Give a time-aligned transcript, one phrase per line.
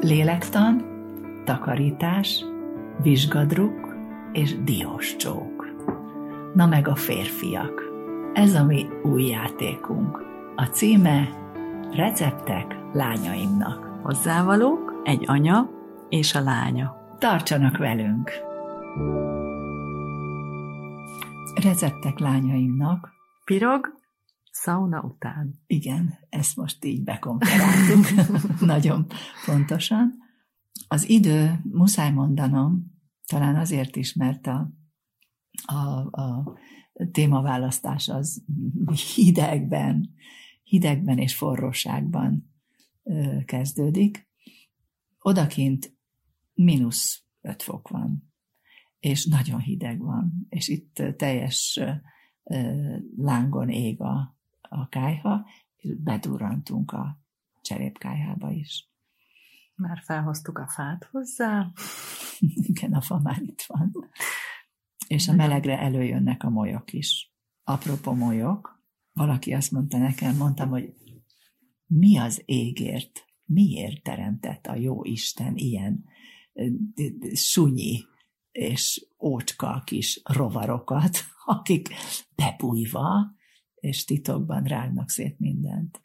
[0.00, 0.84] Lélektan,
[1.44, 2.44] takarítás,
[3.02, 3.96] vizsgadruk
[4.32, 5.66] és diós csók.
[6.54, 7.82] Na meg a férfiak.
[8.32, 10.22] Ez a mi új játékunk.
[10.56, 11.28] A címe
[11.92, 14.00] Receptek lányaimnak.
[14.02, 15.70] Hozzávalók, egy anya
[16.08, 16.96] és a lánya.
[17.18, 18.30] Tartsanak velünk!
[21.62, 23.12] Receptek lányaimnak.
[23.44, 23.97] Pirog,
[24.62, 25.60] szauna után.
[25.66, 28.06] Igen, ezt most így bekomperáltuk.
[28.74, 29.06] Nagyon
[29.46, 30.14] pontosan.
[30.88, 32.92] Az idő, muszáj mondanom,
[33.26, 34.72] talán azért is, mert a,
[35.66, 35.80] a,
[36.22, 36.58] a
[37.10, 38.44] témaválasztás az
[39.14, 40.10] hidegben,
[40.62, 42.52] hidegben és forróságban
[43.44, 44.28] kezdődik.
[45.18, 45.96] Odakint
[46.54, 48.32] mínusz 5 fok van,
[48.98, 51.80] és nagyon hideg van, és itt teljes
[53.16, 54.37] lángon ég a,
[54.68, 55.46] a kájha,
[55.76, 57.18] és bedurrantunk a
[57.60, 58.88] cserépkájhába is.
[59.74, 61.72] Már felhoztuk a fát hozzá.
[62.70, 63.92] Igen, a fa már itt van.
[65.06, 67.32] És a melegre előjönnek a molyok is.
[67.64, 70.94] Apropó molyok, valaki azt mondta nekem, mondtam, hogy
[71.86, 76.04] mi az égért, miért teremtett a jó Isten ilyen
[77.32, 78.04] sunyi
[78.50, 81.88] és ócska kis rovarokat, akik
[82.34, 83.36] bebújva
[83.80, 86.00] és titokban rágnak szét mindent.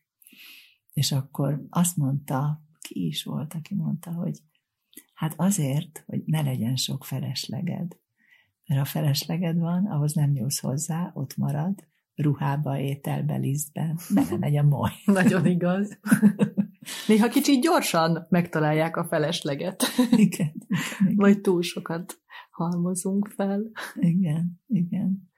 [0.93, 4.39] És akkor azt mondta, ki is volt, aki mondta, hogy
[5.13, 7.97] hát azért, hogy ne legyen sok felesleged.
[8.65, 13.99] Mert ha felesleged van, ahhoz nem nyúlsz hozzá, ott marad, ruhába, ételbe, lisztben,
[14.39, 14.91] megy a moly.
[15.05, 15.99] Nagyon igaz.
[17.08, 19.83] Néha kicsit gyorsan megtalálják a felesleget.
[20.11, 20.53] Igen,
[20.99, 21.15] igen.
[21.15, 22.21] Vagy túl sokat
[22.52, 23.71] halmozunk fel.
[23.93, 25.31] Igen, igen.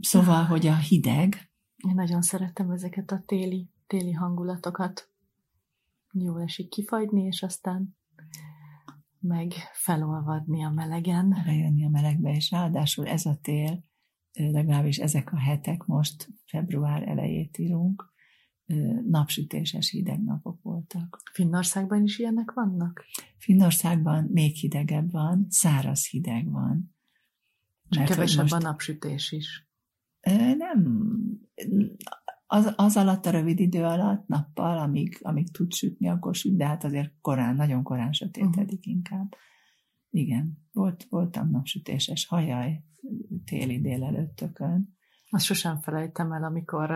[0.00, 1.50] Szóval, hogy a hideg.
[1.76, 5.10] Én nagyon szeretem ezeket a téli, téli hangulatokat.
[6.12, 7.96] Jó esik kifagyni, és aztán
[9.20, 11.28] meg felolvadni a melegen.
[11.44, 13.84] Bejönni a melegbe, és ráadásul ez a tél,
[14.32, 18.12] legalábbis ezek a hetek, most február elejét írunk,
[19.06, 21.22] napsütéses hideg napok voltak.
[21.32, 23.04] Finnországban is ilyenek vannak?
[23.36, 26.94] Finnországban még hidegebb van, száraz hideg van.
[27.88, 28.52] Csak kevesebb most...
[28.52, 29.67] a napsütés is.
[30.56, 31.08] Nem.
[32.46, 36.66] Az, az alatt, a rövid idő alatt, nappal, amíg, amíg tud sütni, akkor süt, de
[36.66, 38.94] hát azért korán, nagyon korán sötétedik uh-huh.
[38.94, 39.34] inkább.
[40.10, 42.82] Igen, volt, voltam napsütéses hajaj
[43.44, 44.96] téli délelőttökön.
[45.30, 46.90] Azt sosem felejtem el, amikor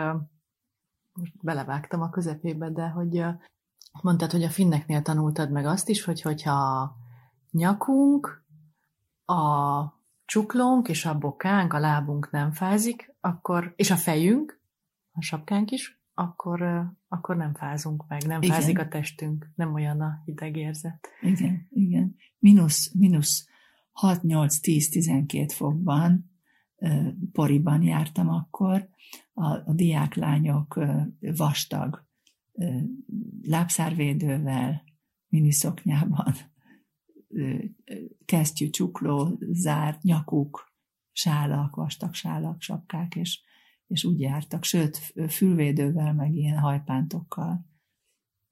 [1.12, 3.24] most belevágtam a közepébe, de hogy
[4.02, 6.92] mondtad, hogy a finneknél tanultad meg azt is, hogy hogyha
[7.50, 8.44] nyakunk,
[9.24, 10.01] a
[10.32, 14.60] csuklónk és a bokánk, a lábunk nem fázik, akkor, és a fejünk,
[15.10, 16.62] a sapkánk is, akkor,
[17.08, 18.54] akkor nem fázunk meg, nem igen.
[18.54, 21.08] fázik a testünk, nem olyan a hideg érzet.
[21.20, 22.16] Igen, igen.
[22.38, 23.48] Minusz, minusz
[24.02, 26.30] 6-8-10-12 fokban
[27.32, 28.88] poriban jártam akkor,
[29.32, 30.80] a, a diáklányok
[31.20, 32.06] vastag
[33.42, 34.82] lábszárvédővel,
[35.28, 36.34] miniszoknyában,
[38.24, 40.72] kesztyű, csukló, zárt, nyakuk,
[41.12, 43.40] sálak, vastag sálak, sapkák, és,
[43.86, 44.96] és úgy jártak, sőt,
[45.28, 47.66] fülvédővel, meg ilyen hajpántokkal.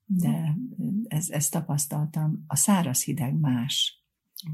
[0.05, 0.57] De
[1.05, 2.45] ez, ezt tapasztaltam.
[2.47, 4.05] A száraz hideg más.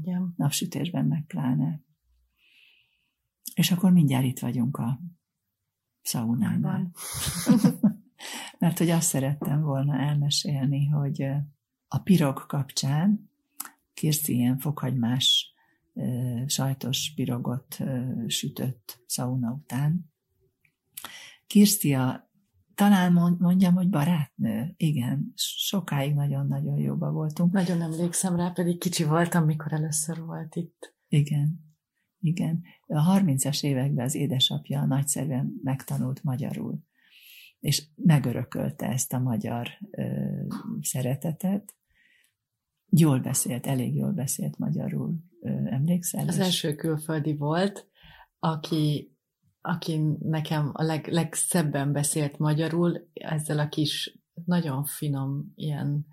[0.01, 0.33] Igen.
[0.37, 1.81] Napsütésben meg pláne.
[3.53, 4.99] És akkor mindjárt itt vagyunk a
[6.01, 6.91] szaunánál.
[8.59, 11.21] Mert hogy azt szerettem volna elmesélni, hogy
[11.87, 13.31] a pirog kapcsán
[13.97, 15.53] Kirsti ilyen fokhagymás
[16.45, 17.77] sajtos pirogot
[18.27, 20.11] sütött szauna után.
[21.47, 22.29] Kirsti a,
[22.75, 24.73] talán mondjam, hogy barátnő.
[24.77, 27.51] Igen, sokáig nagyon-nagyon jóba voltunk.
[27.53, 30.95] Nagyon emlékszem rá, pedig kicsi voltam, mikor először volt itt.
[31.07, 31.75] Igen,
[32.19, 32.63] igen.
[32.87, 36.79] A 30-as években az édesapja nagyszerűen megtanult magyarul,
[37.59, 40.03] és megörökölte ezt a magyar ö,
[40.81, 41.75] szeretetet.
[42.89, 45.15] Jól beszélt, elég jól beszélt magyarul.
[45.65, 46.27] Emlékszel?
[46.27, 47.87] Az első külföldi volt,
[48.39, 49.15] aki,
[49.61, 56.05] aki nekem a leg, legszebben beszélt magyarul, ezzel a kis, nagyon finom, ilyen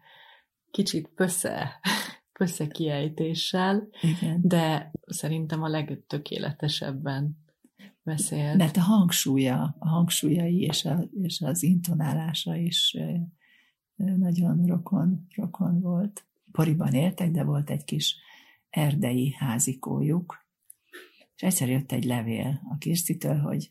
[0.70, 1.80] kicsit pösze
[2.38, 4.40] összekiejtéssel, Igen.
[4.42, 7.44] de szerintem a legtökéletesebben
[8.02, 8.56] beszélt.
[8.56, 12.96] Mert a hangsúlya, a hangsúlyai és, a, és az intonálása is
[13.96, 16.24] nagyon rokon, rokon volt.
[16.54, 18.16] Poriban éltek, de volt egy kis
[18.70, 20.46] erdei házikójuk,
[21.34, 23.70] és egyszer jött egy levél a Kirstitől, hogy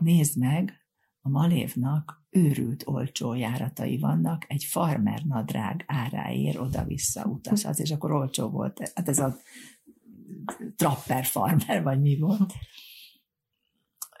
[0.00, 0.86] nézd meg,
[1.20, 8.48] a Malévnak őrült olcsó járatai vannak, egy farmer nadrág áráért oda-vissza utazhatsz, és akkor olcsó
[8.48, 8.92] volt.
[8.94, 9.36] Hát ez a
[10.76, 12.52] trapper farmer, vagy mi volt.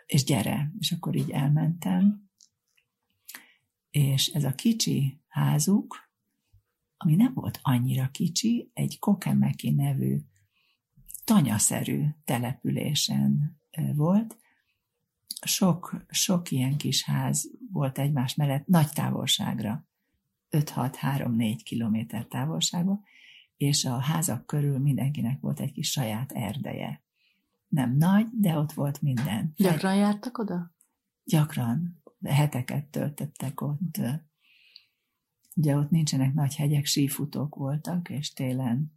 [0.06, 2.30] És gyere, és akkor így elmentem,
[3.90, 6.11] és ez a kicsi házuk,
[7.02, 10.18] ami nem volt annyira kicsi, egy Kokemeki nevű
[11.24, 13.56] tanyaszerű településen
[13.94, 14.36] volt.
[15.44, 19.86] Sok, sok ilyen kis ház volt egymás mellett nagy távolságra,
[20.50, 23.02] 5-6-3-4 kilométer távolságban,
[23.56, 27.02] és a házak körül mindenkinek volt egy kis saját erdeje.
[27.68, 29.52] Nem nagy, de ott volt minden.
[29.56, 30.74] Gyakran jártak oda?
[31.24, 32.02] Gyakran.
[32.24, 34.00] Heteket töltöttek ott.
[35.54, 38.92] Ugye ott nincsenek nagy hegyek, sífutók voltak, és télen,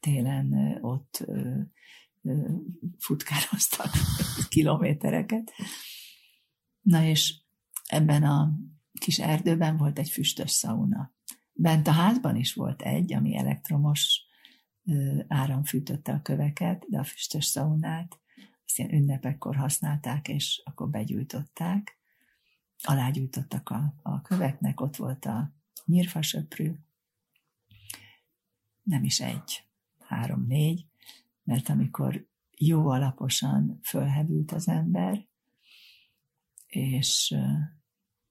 [0.00, 1.26] télen ott
[2.98, 3.90] futkároztak
[4.48, 5.52] kilométereket.
[6.80, 7.34] Na és
[7.86, 8.58] ebben a
[9.00, 11.14] kis erdőben volt egy füstös szauna.
[11.52, 14.24] Bent a házban is volt egy, ami elektromos
[15.28, 18.20] áram fűtötte a köveket, de a füstös szaunát
[18.64, 21.95] azt ilyen ünnepekkor használták, és akkor begyújtották.
[22.82, 25.52] Alágyújtottak a, a köveknek, ott volt a
[25.84, 26.72] nyírfasöprű,
[28.82, 29.64] nem is egy,
[29.98, 30.86] három-négy,
[31.44, 32.28] mert amikor
[32.58, 35.26] jó alaposan fölhevült az ember,
[36.66, 37.34] és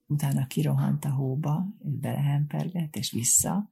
[0.05, 3.71] utána kirohant a hóba, és belehempergett, és vissza,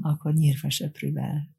[0.00, 1.50] akkor nyírfasöprűvel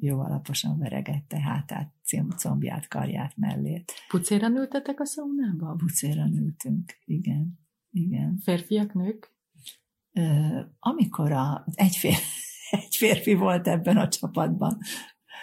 [0.00, 1.94] jó alaposan veregette hátát,
[2.36, 3.92] combját, karját, mellét.
[4.08, 5.74] Pucéra nőttetek a szaunába?
[5.74, 7.58] Pucéra nőtünk, igen.
[7.90, 8.38] Igen.
[8.42, 9.36] Férfiak, nők?
[10.78, 12.14] Amikor a, egy, fér,
[12.70, 14.78] egy férfi volt ebben a csapatban,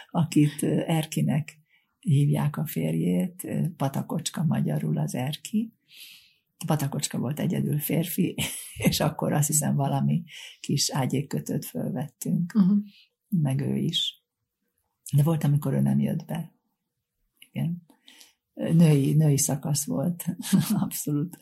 [0.10, 1.60] akit Erkinek
[2.00, 3.48] hívják a férjét,
[3.78, 5.74] Patakocska magyarul az Erki,
[6.66, 8.36] Patakocska volt egyedül férfi,
[8.90, 10.24] és akkor azt hiszem valami
[10.60, 12.78] kis ágyékkötőt fölvettünk, uh-huh.
[13.30, 14.24] meg ő is.
[15.16, 16.54] De volt, amikor ő nem jött be.
[17.52, 17.86] Igen.
[18.54, 20.26] Női, női szakasz volt,
[20.84, 21.38] abszolút.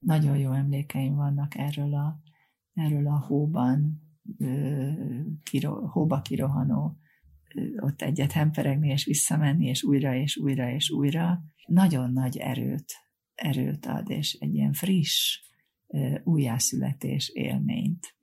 [0.00, 2.20] Nagyon jó emlékeim vannak erről a,
[2.74, 4.02] erről a hóban,
[5.42, 6.96] kiro, hóba kirohanó,
[7.80, 11.42] ott egyet hemperegni, és visszamenni, és újra, és újra, és újra.
[11.66, 12.92] Nagyon nagy erőt
[13.40, 15.40] erőt ad, és egy ilyen friss
[16.24, 18.16] újjászületés élményt.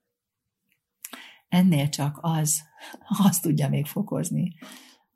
[1.47, 2.62] Ennél csak az,
[3.27, 4.56] azt tudja még fokozni,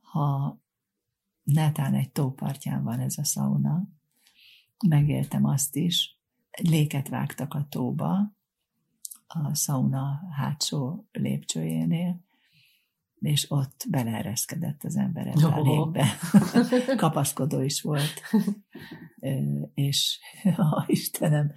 [0.01, 0.59] ha
[1.43, 3.87] netán egy tópartján van ez a szauna,
[4.87, 6.19] megéltem azt is,
[6.51, 8.35] egy léket vágtak a tóba,
[9.27, 12.21] a szauna hátsó lépcsőjénél,
[13.19, 15.57] és ott beleereszkedett az ember ebbe oh.
[15.57, 16.05] a légbe.
[16.95, 18.21] Kapaszkodó is volt.
[19.73, 21.51] és a Istenem,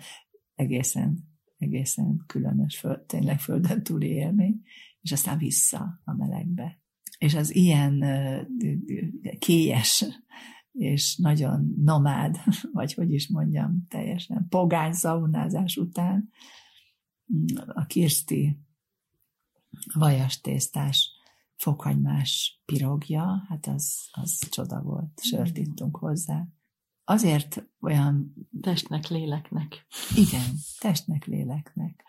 [0.55, 4.63] egészen, egészen különös, föld, tényleg földön túli élmény,
[5.01, 6.79] és aztán vissza a melegbe.
[7.19, 8.05] És az ilyen
[9.39, 10.05] kélyes
[10.79, 12.39] és nagyon nomád,
[12.73, 16.29] vagy hogy is mondjam, teljesen pogány szaunázás után
[17.67, 18.59] a Kirsti
[19.95, 21.11] vajas tésztás
[21.57, 26.47] fokhagymás pirogja, hát az, az csoda volt, sört ittunk hozzá.
[27.05, 28.35] Azért olyan...
[28.61, 29.87] Testnek, léleknek.
[30.17, 32.05] Igen, testnek, léleknek.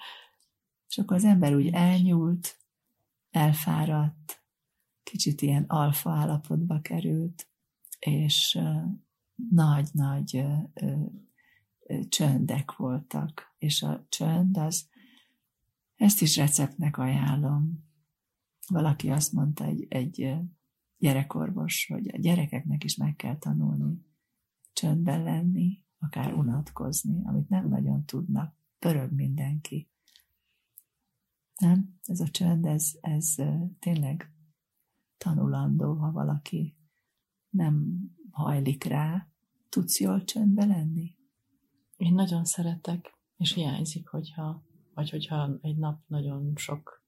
[0.87, 2.57] És akkor az ember úgy elnyúlt,
[3.29, 4.43] elfáradt,
[5.03, 7.47] kicsit ilyen alfa állapotba került,
[8.05, 8.59] és
[9.49, 10.45] nagy-nagy
[12.09, 13.55] csöndek voltak.
[13.57, 14.89] És a csönd az,
[15.95, 17.83] ezt is receptnek ajánlom,
[18.67, 20.35] valaki azt mondta, egy, egy
[20.97, 24.05] gyerekorvos, hogy a gyerekeknek is meg kell tanulni
[24.73, 28.55] csöndben lenni, akár unatkozni, amit nem nagyon tudnak.
[28.79, 29.89] Pörög mindenki.
[31.55, 31.99] Nem?
[32.03, 33.35] Ez a csönd, ez, ez
[33.79, 34.31] tényleg
[35.17, 36.77] tanulandó, ha valaki
[37.55, 39.27] nem hajlik rá.
[39.69, 41.15] Tudsz jól csöndbe lenni?
[41.97, 47.03] Én nagyon szeretek, és hiányzik, hogyha, vagy hogyha egy nap nagyon sok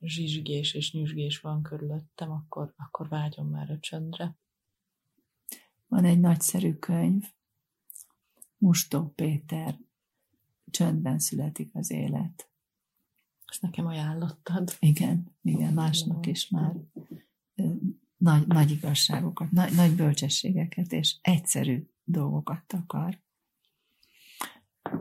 [0.00, 4.36] zsizsgés és nyüzsgés van körülöttem, akkor, akkor vágyom már a csöndre.
[5.86, 7.24] Van egy nagyszerű könyv,
[8.58, 9.78] Mustó Péter,
[10.70, 12.50] Csöndben születik az élet.
[13.46, 14.76] Ezt nekem ajánlottad.
[14.78, 16.76] Igen, igen, másnak is már
[18.18, 23.18] nagy, nagy igazságokat, nagy, nagy bölcsességeket és egyszerű dolgokat akar.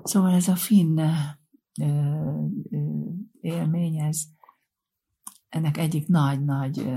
[0.03, 0.99] Szóval ez a finn
[3.41, 4.23] élmény, ez,
[5.49, 6.89] ennek egyik nagy-nagy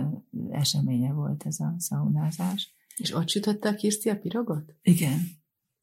[0.51, 2.75] eseménye volt ez a szaunázás.
[2.97, 4.75] És ott sütötte a Kirsti a pirogot?
[4.83, 5.21] Igen.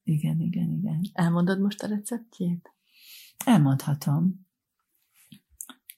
[0.04, 1.10] Igen, igen, igen.
[1.14, 2.74] Elmondod most a receptjét?
[3.46, 4.48] Elmondhatom.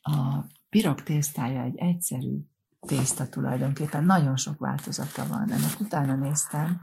[0.02, 2.38] A pirog tésztája egy egyszerű
[2.80, 4.04] tészta tulajdonképpen.
[4.04, 5.52] Nagyon sok változata van.
[5.52, 6.82] Ennek utána néztem.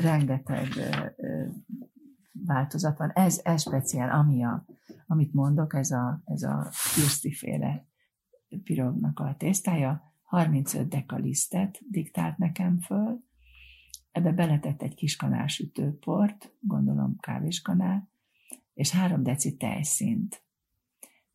[0.00, 0.68] Rengeteg
[2.32, 3.10] változat van.
[3.10, 4.64] Ez, ez speciál, ami a,
[5.06, 6.68] amit mondok, ez a, ez a
[7.30, 7.86] féle
[8.64, 10.08] pirognak a tésztája.
[10.22, 13.20] 35 deka lisztet diktált nekem föl,
[14.10, 18.10] ebbe beletett egy kis kanál sütőport, gondolom kávéskanál,
[18.74, 20.42] és három deci tejszint.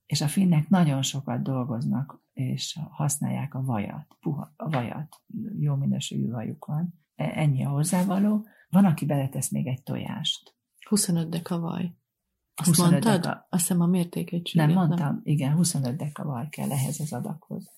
[0.06, 5.22] És a finnek nagyon sokat dolgoznak, és használják a vajat, puha, a vajat,
[5.60, 7.02] jó minőségű vajuk van.
[7.16, 8.46] E, ennyi a hozzávaló.
[8.70, 10.56] Van, aki beletesz még egy tojást.
[10.90, 11.96] 25 deka vaj.
[12.56, 13.22] Azt 25 mondtad?
[13.22, 13.48] Deka...
[13.50, 14.68] Azt hiszem a mértékegységet.
[14.68, 15.22] Nem, mondtam, nem?
[15.24, 17.72] igen, 25 deka vaj kell ehhez az adaghoz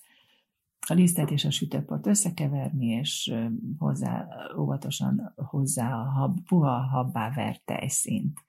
[0.88, 3.34] a lisztet és a sütőport összekeverni, és
[3.78, 8.44] hozzá, óvatosan hozzá a hab, puha habbá vert tejszínt.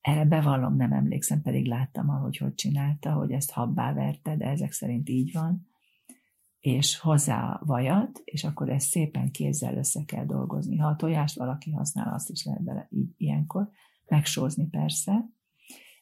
[0.00, 4.72] Erre bevallom, nem emlékszem, pedig láttam, ahogy hogy csinálta, hogy ezt habbá verte, de ezek
[4.72, 5.68] szerint így van.
[6.60, 10.76] És hozzá a vajat, és akkor ezt szépen kézzel össze kell dolgozni.
[10.76, 13.70] Ha a tojást valaki használ, azt is lehet bele ilyenkor.
[14.06, 15.30] Megsózni persze,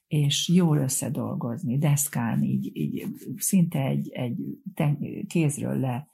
[0.06, 4.38] és jól összedolgozni, deszkán, így, így szinte egy, egy
[4.74, 6.08] ten, kézről le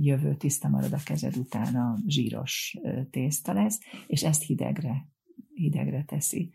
[0.00, 2.78] jövő tiszta marad a kezed után a zsíros
[3.10, 5.11] tészta lesz, és ezt hidegre,
[5.54, 6.52] hidegre teszi.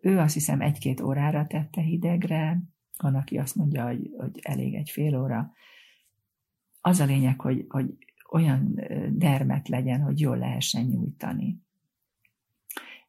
[0.00, 2.62] Ő azt hiszem egy-két órára tette hidegre,
[2.96, 5.52] van, aki azt mondja, hogy, hogy elég egy fél óra.
[6.80, 7.96] Az a lényeg, hogy, hogy
[8.30, 8.80] olyan
[9.12, 11.62] dermet legyen, hogy jól lehessen nyújtani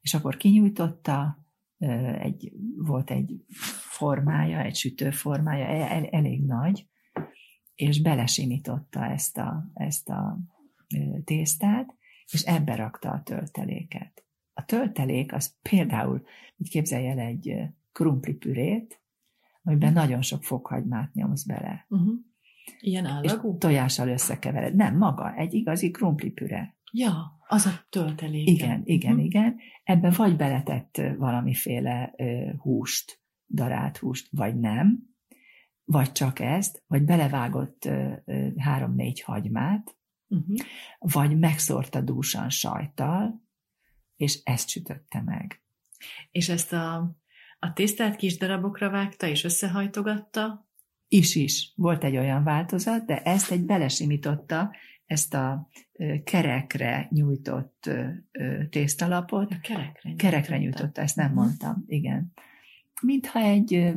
[0.02, 1.44] és akkor kinyújtotta,
[2.20, 3.44] egy, volt egy
[3.90, 6.88] formája, egy sütőformája, el, elég nagy,
[7.76, 10.40] és belesimította ezt a, ezt a
[11.24, 11.96] tésztát,
[12.32, 14.24] és ebbe rakta a tölteléket.
[14.54, 16.26] A töltelék az például,
[16.58, 17.56] úgy képzelj el egy
[17.92, 19.02] krumplipürét,
[19.64, 21.86] amiben nagyon sok fokhagymát nyomsz bele.
[21.90, 22.14] Uh-huh.
[22.80, 23.52] Ilyen állagú?
[23.52, 24.76] És tojással összekevered.
[24.76, 26.78] Nem, maga, egy igazi krumplipüre.
[26.92, 28.48] Ja, az a töltelék.
[28.48, 29.26] Igen, igen, uh-huh.
[29.26, 29.58] igen.
[29.84, 35.08] Ebben vagy beletett valamiféle uh, húst, darált húst, vagy nem,
[35.84, 37.90] vagy csak ezt, vagy belevágott
[38.58, 39.98] három-négy hagymát,
[40.30, 40.58] uh-huh.
[41.00, 43.42] vagy megszórta dúsan sajttal,
[44.16, 45.62] és ezt sütötte meg.
[46.32, 47.16] És ezt a,
[47.60, 50.68] a tésztát kis darabokra vágta, és összehajtogatta?
[51.08, 51.74] Is is.
[51.76, 55.68] Volt egy olyan változat, de ezt egy belesimította ezt a
[56.24, 57.90] kerekre nyújtott
[58.70, 59.52] tésztalapot.
[59.52, 61.44] A kerekre, kerekre nyújtotta, ezt nem uh-huh.
[61.44, 62.32] mondtam, igen.
[63.02, 63.94] Mintha egy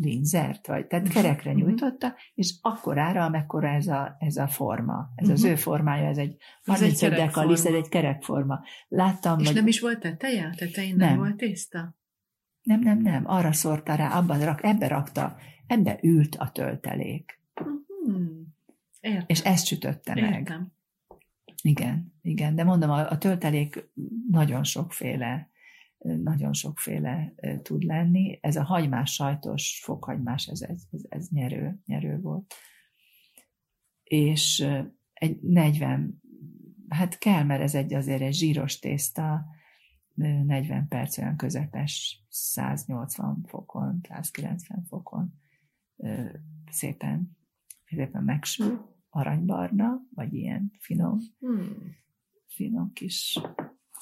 [0.00, 1.22] linzert, vagy, tehát uh-huh.
[1.22, 1.66] kerekre uh-huh.
[1.66, 5.12] nyújtotta, és akkorára, amekkora ez a, ez a forma.
[5.14, 5.44] Ez uh-huh.
[5.44, 8.60] az ő formája, ez egy 35 dekalisz, ez egy kerekforma.
[8.88, 9.54] Láttam, és vagy...
[9.54, 10.54] nem is volt teteje?
[10.56, 11.96] Tetején nem, nem volt tészta?
[12.62, 13.22] Nem, nem, nem.
[13.26, 17.40] Arra szórta rá, abban rak, ebbe rakta, ebbe ült a töltelék.
[17.60, 18.44] Uh-huh.
[19.00, 19.24] Értem.
[19.26, 20.38] És ezt sütötte meg.
[20.38, 20.72] Értem.
[21.62, 23.90] Igen, igen, de mondom, a, a töltelék
[24.30, 25.48] nagyon sokféle,
[26.04, 28.38] nagyon sokféle tud lenni.
[28.40, 32.54] Ez a hagymás, sajtos, fokhagymás, ez, ez, ez, nyerő, nyerő volt.
[34.02, 34.66] És
[35.12, 36.22] egy 40,
[36.88, 39.44] hát kell, mert ez egy azért egy zsíros tészta,
[40.14, 45.34] 40 perc olyan közepes, 180 fokon, 190 fokon
[46.70, 47.36] szépen,
[47.84, 51.96] szépen megsül, aranybarna, vagy ilyen finom, hmm.
[52.46, 53.40] finom kis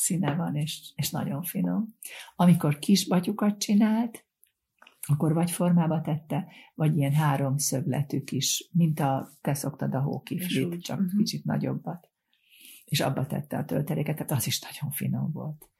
[0.02, 1.96] színe van, és, és nagyon finom.
[2.36, 4.26] Amikor kis batyukat csinált,
[5.06, 10.82] akkor vagy formába tette, vagy ilyen három szögletű kis, mint a te szoktad a hókiflit,
[10.82, 11.16] csak uh-huh.
[11.16, 12.10] kicsit nagyobbat.
[12.84, 15.70] És abba tette a tölteléket, tehát az is nagyon finom volt.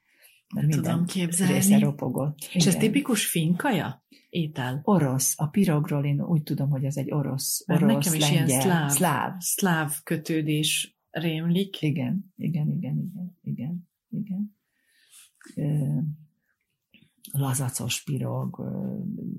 [0.55, 1.53] Mert minden Tudom képzelni.
[1.53, 2.37] része ropogott.
[2.39, 2.67] És Igen.
[2.67, 4.03] ez tipikus finkaja?
[4.33, 4.79] étel?
[4.83, 5.33] Orosz.
[5.37, 8.61] A pirogról én úgy tudom, hogy ez egy orosz, Mert orosz, nekem is lengyel, ilyen
[8.61, 9.39] szláv, szláv.
[9.39, 11.81] szláv kötődés rémlik.
[11.81, 14.57] Igen, igen, igen, igen, igen, igen.
[17.31, 18.59] Lazacos pirog.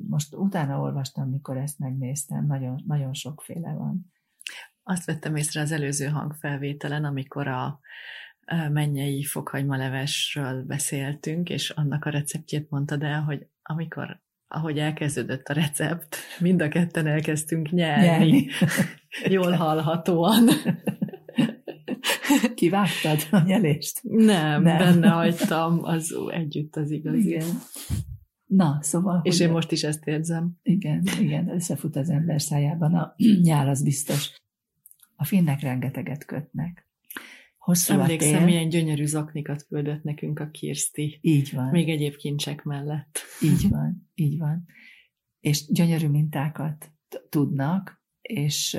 [0.09, 4.13] Most utána olvastam, mikor ezt megnéztem, nagyon, nagyon sokféle van.
[4.83, 7.81] Azt vettem észre az előző hangfelvételen, amikor a
[8.69, 16.17] mennyei fokhagymalevesről beszéltünk, és annak a receptjét mondtad el, hogy amikor ahogy elkezdődött a recept,
[16.39, 18.07] mind a ketten elkezdtünk nyelni.
[18.07, 18.49] nyelni.
[19.37, 20.49] Jól hallhatóan.
[22.55, 24.01] Kivágtad a nyelést?
[24.03, 27.15] Nem, Nem, benne hagytam, az együtt az igaz.
[27.15, 27.47] Igen.
[28.47, 29.21] Na, szóval...
[29.23, 30.59] És én most is ezt érzem.
[30.63, 32.95] Igen, igen, összefut az ember szájában.
[32.95, 34.43] A nyál az biztos.
[35.17, 36.89] A finnek rengeteget kötnek.
[37.59, 38.45] hosszú Emlékszem, a tél.
[38.45, 41.19] milyen gyönyörű zaknikat küldött nekünk a Kirsti.
[41.21, 41.69] Így van.
[41.71, 43.19] Még egyéb kincsek mellett.
[43.43, 44.65] Így van, így van.
[45.41, 46.93] És gyönyörű mintákat
[47.29, 48.79] tudnak, és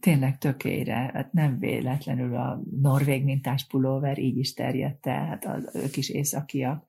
[0.00, 5.70] tényleg tökére, hát nem véletlenül a norvég mintás pulóver így is terjedt el, hát az,
[5.74, 6.86] ők is északiak.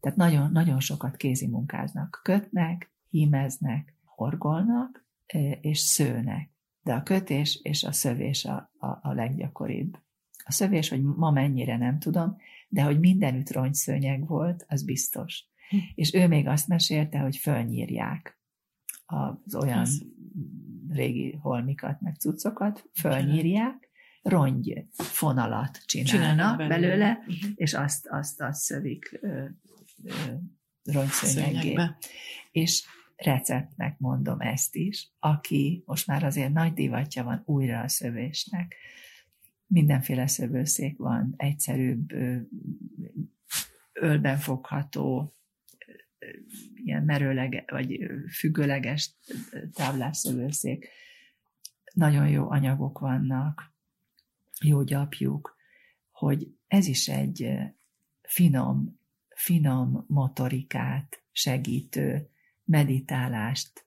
[0.00, 2.20] Tehát nagyon, nagyon sokat kézi munkáznak.
[2.22, 5.06] Kötnek, hímeznek, horgolnak,
[5.60, 6.50] és szőnek.
[6.82, 9.98] De a kötés és a szövés a, a, a leggyakoribb.
[10.44, 12.36] A szövés, hogy ma mennyire nem tudom,
[12.68, 15.44] de hogy mindenütt rongyszőnyeg volt, az biztos.
[15.68, 15.76] Hm.
[15.94, 18.38] És ő még azt mesélte, hogy fölnyírják
[19.06, 20.06] az olyan az...
[20.90, 23.88] régi holmikat, meg cuccokat, fölnyírják,
[24.22, 27.50] rongy fonalat csinálnak, csinálnak belőle, belőle uh-huh.
[27.54, 29.44] és azt, azt, azt szövik ö,
[30.04, 30.10] ö,
[30.82, 31.76] rongyszőnyeggé.
[32.50, 38.74] És receptnek mondom ezt is, aki most már azért nagy divatja van újra a szövésnek.
[39.66, 42.12] Mindenféle szövőszék van, egyszerűbb,
[43.92, 45.36] ölben fogható,
[46.74, 47.98] ilyen merőlege, vagy
[48.32, 49.14] függőleges
[49.72, 50.88] táblásszövőszék.
[51.94, 53.74] Nagyon jó anyagok vannak,
[54.60, 55.56] jó gyapjuk,
[56.10, 57.58] hogy ez is egy
[58.22, 62.28] finom, finom motorikát segítő
[62.64, 63.86] meditálást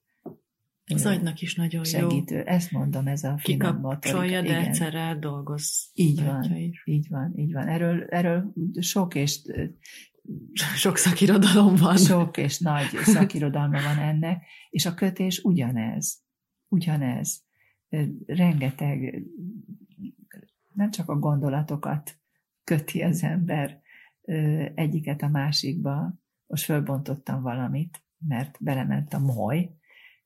[0.94, 2.36] az agynak is nagyon segítő.
[2.36, 2.44] jó.
[2.46, 4.42] Ezt mondom, ez a finom motorika.
[4.42, 5.90] de egyszerre dolgoz.
[5.94, 6.82] Így van, is.
[6.86, 7.68] így van, így van.
[7.68, 9.42] Erről, erről sok és
[10.54, 11.98] sok szakirodalom van.
[11.98, 16.24] Sok és nagy szakirodalma van ennek, és a kötés ugyanez.
[16.68, 17.44] Ugyanez.
[18.26, 19.24] Rengeteg,
[20.74, 22.20] nem csak a gondolatokat
[22.64, 23.82] köti az ember
[24.76, 26.20] egyiket a másikba.
[26.48, 29.76] Most fölbontottam valamit, mert belement a moly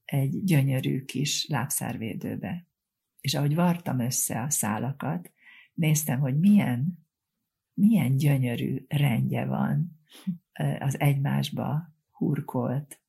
[0.06, 2.68] egy gyönyörű kis lábszárvédőbe.
[3.22, 5.32] És ahogy vartam össze a szálakat,
[5.74, 7.05] néztem, hogy milyen,
[7.76, 10.00] milyen gyönyörű rendje van
[10.80, 13.02] az egymásba hurkolt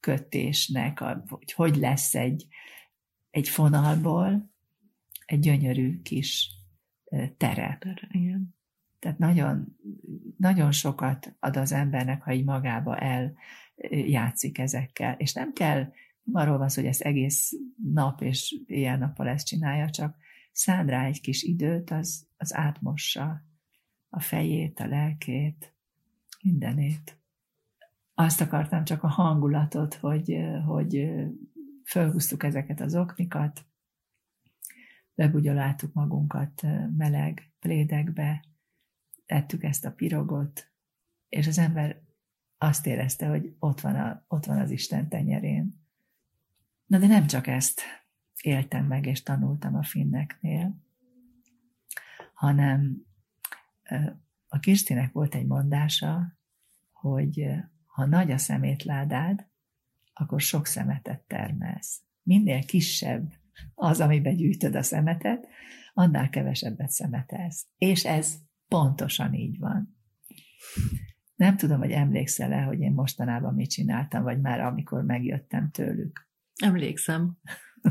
[0.00, 2.46] kötésnek, hogy hogy lesz egy,
[3.30, 4.50] egy fonalból
[5.26, 6.50] egy gyönyörű kis
[7.36, 7.84] terep.
[8.08, 8.54] Igen.
[8.98, 9.76] Tehát nagyon,
[10.36, 12.98] nagyon sokat ad az embernek, ha így magába
[13.76, 15.14] eljátszik ezekkel.
[15.18, 15.92] És nem kell,
[16.32, 17.52] arról van szó, hogy ezt egész
[17.92, 20.16] nap és éjjel-nappal ezt csinálja, csak
[20.52, 23.44] szán rá egy kis időt, az, az átmossa
[24.08, 25.74] a fejét, a lelkét,
[26.42, 27.18] mindenét.
[28.14, 31.08] Azt akartam csak a hangulatot, hogy, hogy
[31.84, 33.64] fölhúztuk ezeket az oknikat,
[35.14, 36.62] bebugyoláltuk magunkat
[36.96, 38.44] meleg plédekbe,
[39.26, 40.70] ettük ezt a pirogot,
[41.28, 42.02] és az ember
[42.58, 45.84] azt érezte, hogy ott van, a, ott van az Isten tenyerén.
[46.86, 47.80] Na de nem csak ezt
[48.42, 50.76] éltem meg és tanultam a finneknél,
[52.34, 53.06] hanem
[54.48, 56.38] a Kirstinek volt egy mondása,
[56.92, 57.46] hogy
[57.86, 59.46] ha nagy a szemétládád,
[60.12, 62.02] akkor sok szemetet termelsz.
[62.22, 63.32] Minél kisebb
[63.74, 65.46] az, amiben gyűjtöd a szemetet,
[65.94, 67.66] annál kevesebbet szemetelsz.
[67.78, 69.96] És ez Pontosan így van.
[71.34, 76.28] Nem tudom, hogy emlékszel-e, hogy én mostanában mit csináltam, vagy már amikor megjöttem tőlük.
[76.62, 77.38] Emlékszem.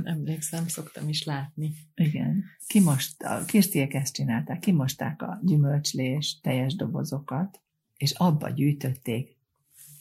[0.04, 1.74] Emlékszem, szoktam is látni.
[1.96, 2.44] Igen.
[2.68, 7.62] Kimost, a Kirstiek ezt csinálták, kimosták a gyümölcslés teljes dobozokat,
[7.98, 9.36] és abba gyűjtötték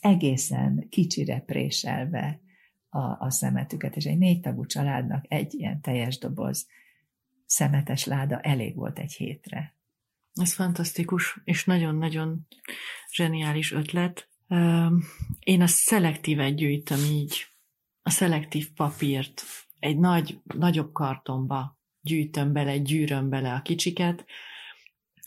[0.00, 2.40] egészen kicsire préselve
[2.88, 6.66] a, a szemetüket, és egy négy tagú családnak egy ilyen teljes doboz
[7.46, 9.74] szemetes láda elég volt egy hétre.
[10.34, 12.46] Ez fantasztikus, és nagyon-nagyon
[13.12, 14.28] zseniális ötlet.
[15.38, 17.46] Én a szelektívet gyűjtöm így,
[18.02, 19.42] a szelektív papírt
[19.84, 24.24] egy nagy, nagyobb kartonba gyűjtöm bele, gyűröm bele a kicsiket,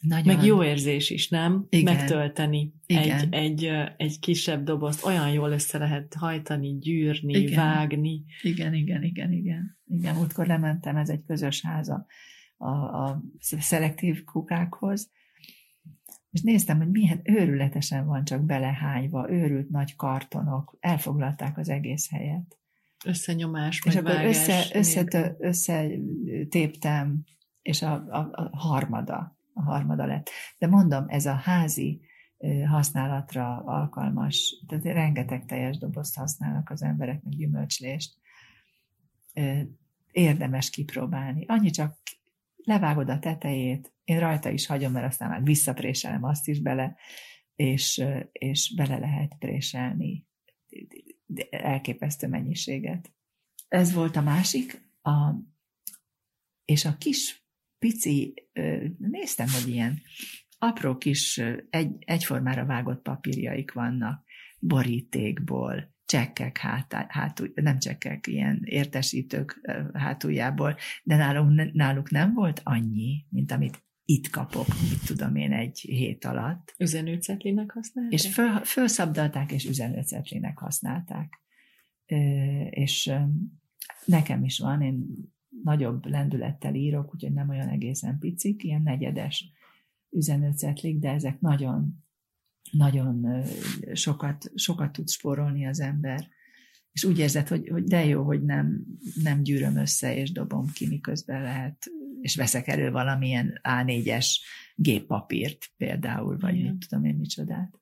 [0.02, 0.36] nagyon.
[0.36, 1.66] Meg jó érzés is, nem?
[1.70, 1.96] Igen.
[1.96, 3.34] Megtölteni Igen.
[3.34, 5.06] Egy, egy, egy kisebb dobozt.
[5.06, 7.56] Olyan jól össze lehet hajtani, gyűrni, igen.
[7.56, 8.24] vágni.
[8.42, 9.78] Igen, igen, igen, igen.
[9.86, 12.06] Igen, múltkor lementem, ez egy közös háza
[12.58, 15.12] a, a szelektív kukákhoz,
[16.32, 22.57] és néztem, hogy milyen őrületesen van csak belehányva, őrült nagy kartonok, elfoglalták az egész helyet.
[23.06, 27.24] Összenyomás, És akkor össze, össze, összetéptem,
[27.62, 30.30] és a, a, a harmada, a harmada lett.
[30.58, 32.02] De mondom, ez a házi
[32.66, 38.18] használatra alkalmas, tehát rengeteg teljes dobozt használnak az emberek, meg gyümölcslést.
[40.12, 41.46] Érdemes kipróbálni.
[41.48, 41.98] Annyi csak
[42.56, 46.96] levágod a tetejét, én rajta is hagyom, mert aztán már visszapréselem azt is bele,
[47.56, 50.26] és, és bele lehet préselni
[51.50, 53.12] elképesztő mennyiséget.
[53.68, 55.34] Ez volt a másik, a,
[56.66, 57.46] és a kis
[57.80, 58.34] pici,
[58.98, 60.02] néztem, hogy ilyen
[60.58, 61.38] apró kis
[61.70, 64.24] egy, egyformára vágott papírjaik vannak,
[64.60, 69.62] borítékból, csekkek hátá, hátul, nem csekkek, ilyen értesítők
[69.94, 75.80] hátuljából, de nálunk, náluk nem volt annyi, mint amit itt kapok, mit tudom én, egy
[75.80, 76.76] hét alatt.
[76.78, 78.14] Üzenőcetlinek használták?
[78.14, 81.42] És föl, fölszabdalták, és üzenőcetlinek használták.
[82.70, 83.12] És
[84.06, 85.06] nekem is van, én
[85.64, 89.52] nagyobb lendülettel írok, úgyhogy nem olyan egészen picik, ilyen negyedes
[90.10, 92.06] üzenőcetlik, de ezek nagyon,
[92.72, 93.44] nagyon
[93.94, 96.28] sokat, sokat tud spórolni az ember.
[96.92, 98.86] És úgy érzed, hogy, hogy de jó, hogy nem,
[99.24, 101.92] nem gyűröm össze, és dobom ki, miközben lehet,
[102.22, 104.28] és veszek elő valamilyen A4-es
[104.76, 106.80] géppapírt például, vagy Igen.
[106.80, 107.80] tudom én micsodát.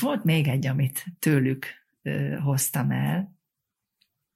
[0.00, 1.66] Volt még egy, amit tőlük
[2.02, 3.36] ö, hoztam el,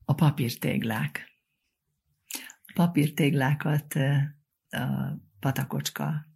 [0.05, 1.31] a papírtéglák.
[2.65, 4.15] A papírtéglákat ö,
[4.77, 6.27] a patakocska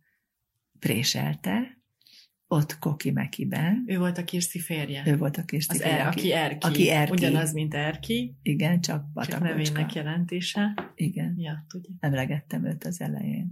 [0.79, 1.76] préselte,
[2.49, 3.85] ott Koki Mekiben.
[3.87, 5.03] Ő volt a Kirsti férje.
[5.07, 5.99] Ő volt a Kirsti az férje.
[5.99, 6.67] Er, aki Erki.
[6.67, 7.13] Aki Erki.
[7.13, 8.37] Ugyanaz, mint Erki.
[8.43, 9.47] Igen, csak Batakocska.
[9.47, 10.75] Csak nevének jelentése.
[10.95, 11.35] Igen.
[11.39, 11.95] Ja, tudja.
[12.01, 13.51] Emlegettem őt az elején.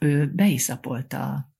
[0.00, 1.52] Ő beiszapolta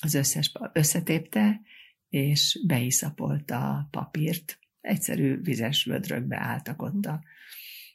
[0.00, 1.60] az összes, összetépte,
[2.08, 4.58] és beiszapolta a papírt.
[4.80, 7.22] Egyszerű vizes vödrökbe álltak ott a,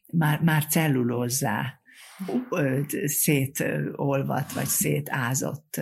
[0.06, 1.80] már, már cellulózzá
[3.06, 5.82] szétolvat, vagy szétázott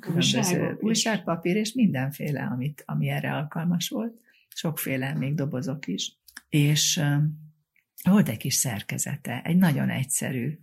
[0.00, 4.20] különböző Újságok újságpapír, és mindenféle, amit, ami erre alkalmas volt.
[4.48, 6.18] Sokféle, még dobozok is.
[6.48, 7.02] És
[8.02, 10.58] volt egy kis szerkezete, egy nagyon egyszerű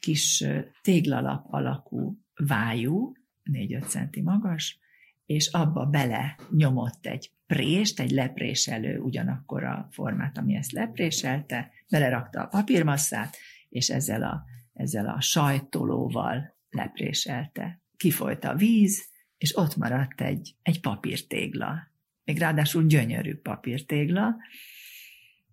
[0.00, 0.44] kis
[0.82, 3.12] téglalap alakú vájú,
[3.52, 4.78] 4-5 centi magas,
[5.26, 12.42] és abba bele nyomott egy prést, egy lepréselő ugyanakkor a formát, ami ezt lepréselte, belerakta
[12.42, 13.36] a papírmasszát,
[13.68, 17.81] és ezzel a, ezzel a sajtolóval lepréselte.
[18.02, 21.92] Kifolyt a víz, és ott maradt egy, egy papírtégla.
[22.24, 24.36] Még ráadásul gyönyörű papírtégla,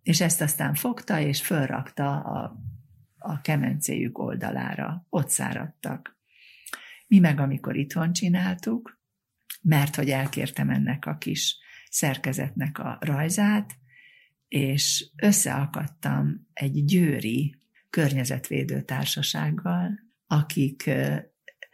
[0.03, 2.55] és ezt aztán fogta, és fölrakta a,
[3.17, 5.05] a kemencéjük oldalára.
[5.09, 6.17] Ott száradtak.
[7.07, 8.99] Mi meg, amikor itthon csináltuk,
[9.61, 11.57] mert hogy elkértem ennek a kis
[11.89, 13.77] szerkezetnek a rajzát,
[14.47, 20.89] és összeakadtam egy győri környezetvédő társasággal, akik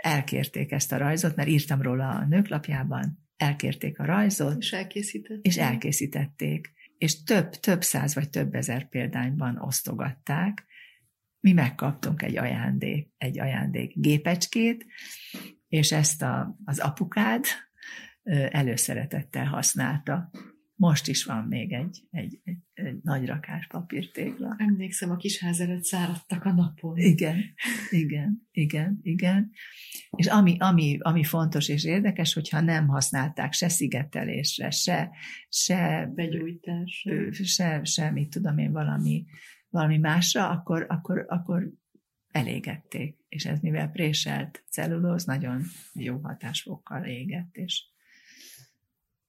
[0.05, 5.45] elkérték ezt a rajzot, mert írtam róla a nőklapjában, elkérték a rajzot, és elkészítették.
[5.45, 6.73] És elkészítették.
[6.97, 10.65] És több, több száz vagy több ezer példányban osztogatták.
[11.39, 14.85] Mi megkaptunk egy ajándék, egy ajándék gépecskét,
[15.67, 17.45] és ezt a, az apukád
[18.49, 20.31] előszeretettel használta.
[20.77, 24.55] Most is van még egy, egy, egy, egy nagy rakás papírtégla.
[24.57, 26.97] Emlékszem, a kis ház előtt száradtak a napon.
[26.97, 27.43] Igen,
[27.89, 29.51] igen, igen, igen.
[30.09, 35.11] És ami, ami, ami fontos és érdekes, hogyha nem használták se szigetelésre, se,
[35.49, 39.25] se begyújtásra, se, se, mit tudom én, valami,
[39.69, 41.71] valami másra, akkor, akkor, akkor
[42.27, 43.17] elégették.
[43.27, 45.61] És ez mivel préselt cellulóz, nagyon
[45.93, 47.83] jó hatásfokkal égett, és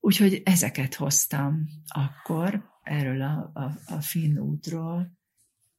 [0.06, 5.18] Úgyhogy ezeket hoztam akkor erről a, a, a finn útról.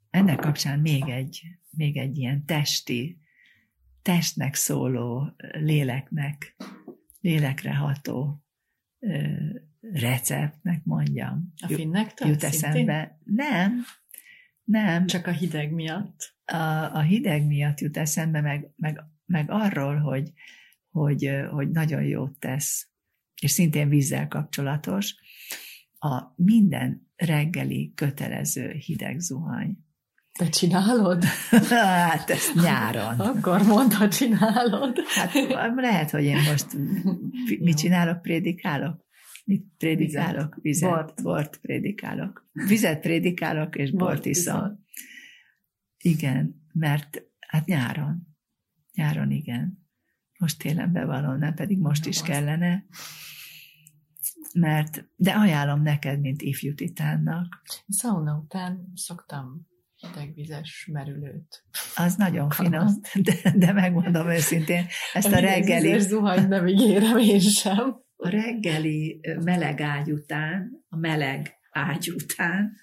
[0.09, 3.21] Ennek kapcsán még egy, még egy ilyen testi,
[4.01, 6.55] testnek szóló, léleknek,
[7.21, 8.43] lélekre ható
[8.99, 9.27] ö,
[9.81, 11.53] receptnek mondjam.
[11.57, 12.27] A finnektől?
[12.27, 13.19] Jut eszembe.
[13.23, 13.83] Nem,
[14.63, 15.05] nem.
[15.05, 16.35] Csak a hideg miatt?
[16.45, 16.55] A,
[16.95, 20.31] a hideg miatt jut eszembe, meg, meg, meg arról, hogy,
[20.89, 22.87] hogy, hogy nagyon jót tesz
[23.41, 25.15] és szintén vízzel kapcsolatos,
[25.99, 29.77] a minden reggeli kötelező hideg zuhany.
[30.37, 31.23] Te csinálod?
[32.09, 33.19] hát ezt nyáron.
[33.19, 34.99] Akkor mondd, ha csinálod.
[35.07, 35.33] Hát
[35.75, 36.65] lehet, hogy én most
[37.59, 39.05] mit csinálok, prédikálok?
[39.45, 40.57] Mit prédikálok?
[40.61, 40.89] Vizet.
[40.89, 41.23] Bort.
[41.23, 42.49] Bort prédikálok.
[42.51, 44.85] Vizet prédikálok, és bort, bort iszom.
[45.97, 48.27] Igen, mert hát nyáron.
[48.93, 49.86] Nyáron igen.
[50.37, 52.85] Most télen bevallom, nem pedig most is kellene.
[54.53, 57.61] Mert, de ajánlom neked, mint ifjú titánnak.
[57.87, 61.63] Szauna után szoktam hidegvizes merülőt.
[61.95, 65.99] Az nagyon finom, de, de megmondom őszintén, ezt a, a reggeli...
[65.99, 68.05] zuhany nem ígérem én sem.
[68.15, 72.73] A reggeli meleg ágy után, a meleg ágy után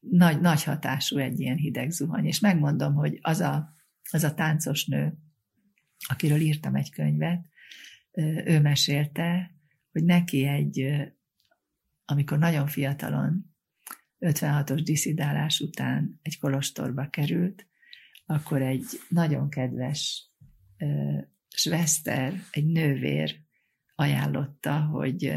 [0.00, 2.26] nagy, nagy hatású egy ilyen hideg zuhany.
[2.26, 3.76] És megmondom, hogy az a,
[4.10, 5.18] az a táncos nő,
[6.08, 7.44] akiről írtam egy könyvet,
[8.44, 9.54] ő mesélte,
[9.92, 10.92] hogy neki egy,
[12.04, 13.54] amikor nagyon fiatalon,
[14.20, 17.66] 56-os diszidálás után egy kolostorba került,
[18.26, 20.30] akkor egy nagyon kedves
[21.48, 23.40] Svester, egy nővér
[23.94, 25.34] ajánlotta, hogy,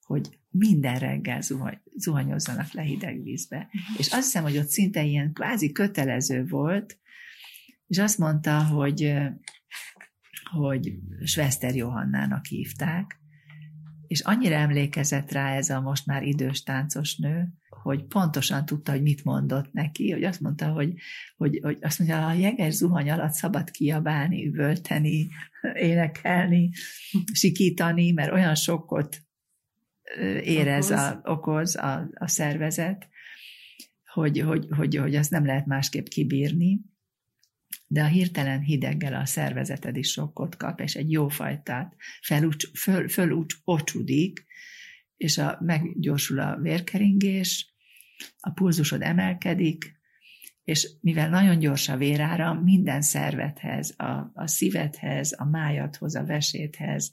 [0.00, 3.56] hogy minden reggel zuhany, zuhanyozzanak le hideg vízbe.
[3.56, 3.98] Uh-huh.
[3.98, 6.98] És azt hiszem, hogy ott szinte ilyen kvázi kötelező volt,
[7.86, 9.14] és azt mondta, hogy,
[10.50, 13.20] hogy Svester Johannának hívták,
[14.06, 19.02] és annyira emlékezett rá ez a most már idős táncos nő, hogy pontosan tudta, hogy
[19.02, 20.94] mit mondott neki, hogy azt mondta, hogy,
[21.36, 25.28] hogy, hogy azt mondja, a jeges zuhany alatt szabad kiabálni, üvölteni,
[25.90, 26.70] énekelni,
[27.32, 29.22] sikítani, mert olyan sokkot
[30.42, 33.08] érez, a, okoz a, a szervezet,
[34.12, 36.80] hogy, hogy, hogy, hogy azt nem lehet másképp kibírni,
[37.90, 43.54] de a hirtelen hideggel a szervezeted is sokkot kap, és egy jófajtát felúcs, föl, fölúcs,
[43.64, 44.44] ocsudik,
[45.16, 47.74] és a, meggyorsul a vérkeringés,
[48.38, 49.96] a pulzusod emelkedik,
[50.64, 57.12] és mivel nagyon gyors a vérára, minden szervethez, a, a szívedhez, a májadhoz, a veséthez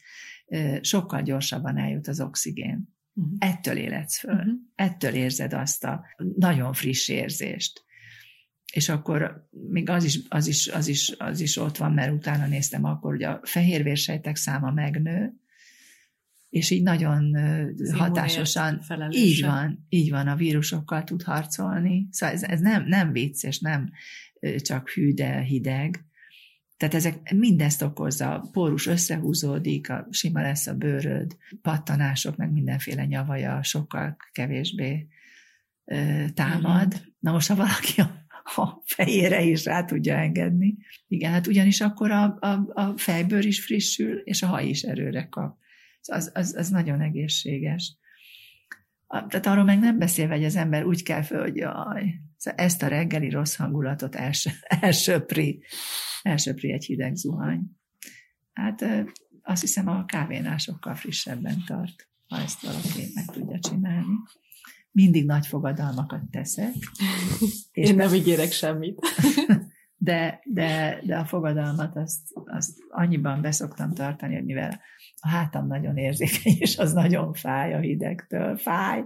[0.81, 2.93] sokkal gyorsabban eljut az oxigén.
[3.13, 3.33] Uh-huh.
[3.39, 4.53] Ettől életsz föl, uh-huh.
[4.75, 6.05] ettől érzed azt a
[6.37, 7.83] nagyon friss érzést.
[8.75, 12.47] És akkor még az is, az, is, az, is, az is ott van, mert utána
[12.47, 15.33] néztem akkor, hogy a fehérvérsejtek száma megnő,
[16.49, 17.35] és így nagyon
[17.77, 22.07] az hatásosan, így van, így van, a vírusokkal tud harcolni.
[22.11, 23.91] Szóval ez, ez nem, nem vicc, és nem
[24.57, 26.05] csak hű, de hideg.
[26.77, 33.05] Tehát ezek mindezt okozza, a pórus összehúzódik, a sima lesz a bőröd, pattanások, meg mindenféle
[33.05, 35.07] nyavaja sokkal kevésbé
[35.85, 36.93] ö, támad.
[36.93, 37.05] Mm-hmm.
[37.19, 38.24] Na most, ha valaki a,
[38.55, 40.77] a fejére is rá tudja engedni.
[41.07, 45.27] Igen, hát ugyanis akkor a, a, a fejbőr is frissül, és a haj is erőre
[45.29, 45.57] kap
[46.09, 47.97] az, az, az nagyon egészséges.
[49.07, 52.83] Tehát arról meg nem beszélve, hogy az ember úgy kell föl, hogy jaj, szóval ezt
[52.83, 54.47] a reggeli rossz hangulatot els,
[54.81, 55.63] elsöpri,
[56.21, 57.61] elsöpri egy hideg zuhany.
[58.53, 58.85] Hát
[59.41, 64.15] azt hiszem a kávénál sokkal frissebben tart, ha ezt valaki meg tudja csinálni.
[64.95, 66.73] Mindig nagy fogadalmakat teszek.
[67.71, 68.99] És Én nem ígérek semmit.
[69.97, 74.81] De, de, de a fogadalmat azt, azt annyiban beszoktam tartani, hogy mivel
[75.15, 79.03] a hátam nagyon érzékeny, és az nagyon fáj a hidegtől, fáj,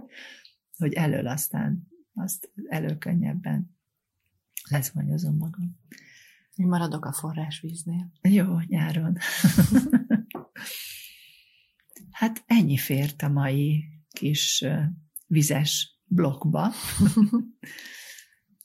[0.76, 3.76] hogy elől aztán azt előkönnyebben
[4.70, 5.78] lezvanyozom magam.
[6.54, 8.12] Én maradok a forrásvíznél.
[8.22, 9.16] Jó, nyáron.
[12.10, 14.64] hát ennyi fért a mai kis
[15.30, 16.70] vizes blokkba.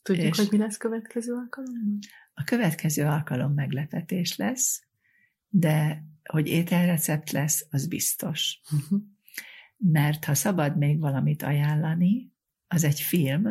[0.01, 1.99] Tudjuk, és hogy mi lesz következő alkalommal?
[2.33, 4.83] A következő alkalom meglepetés lesz,
[5.47, 8.61] de hogy ételrecept lesz, az biztos.
[8.71, 9.01] Uh-huh.
[9.77, 12.33] Mert ha szabad még valamit ajánlani,
[12.67, 13.45] az egy film,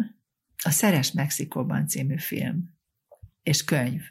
[0.65, 2.79] a Szeres Mexikóban című film,
[3.43, 4.03] és könyv,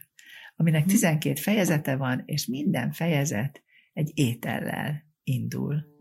[0.55, 1.41] aminek 12 mhm.
[1.41, 3.63] fejezete van, és minden fejezet
[3.93, 5.92] egy étellel indul.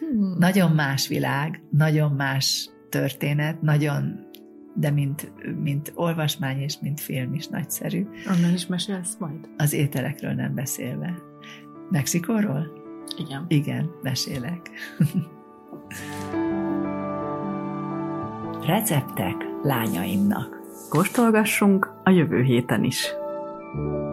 [0.00, 0.34] Hmm.
[0.38, 4.28] Nagyon más világ, nagyon más történet, nagyon
[4.74, 5.32] de mint,
[5.62, 8.06] mint olvasmány és mint film is nagyszerű.
[8.28, 9.48] Onnan is mesélsz majd?
[9.56, 11.14] Az ételekről nem beszélve.
[11.90, 12.66] Mexikóról?
[13.16, 13.44] Igen.
[13.48, 14.70] Igen, mesélek.
[18.66, 20.58] Receptek lányaimnak.
[20.88, 23.14] Kóstolgassunk a jövő héten is.
[23.72, 24.09] thank you